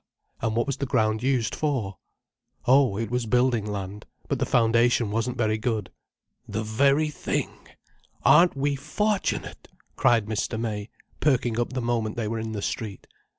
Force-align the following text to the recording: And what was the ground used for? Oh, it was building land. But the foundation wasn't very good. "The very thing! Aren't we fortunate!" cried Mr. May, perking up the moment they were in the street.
And 0.41 0.55
what 0.55 0.65
was 0.65 0.77
the 0.77 0.87
ground 0.87 1.21
used 1.21 1.53
for? 1.53 1.99
Oh, 2.65 2.97
it 2.97 3.11
was 3.11 3.27
building 3.27 3.67
land. 3.71 4.07
But 4.27 4.39
the 4.39 4.47
foundation 4.47 5.11
wasn't 5.11 5.37
very 5.37 5.59
good. 5.59 5.91
"The 6.47 6.63
very 6.63 7.09
thing! 7.11 7.51
Aren't 8.25 8.57
we 8.57 8.75
fortunate!" 8.75 9.67
cried 9.97 10.25
Mr. 10.25 10.59
May, 10.59 10.89
perking 11.19 11.59
up 11.59 11.73
the 11.73 11.81
moment 11.81 12.15
they 12.17 12.27
were 12.27 12.39
in 12.39 12.53
the 12.53 12.63
street. 12.63 13.05